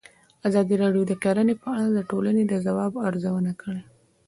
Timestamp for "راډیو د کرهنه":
0.83-1.53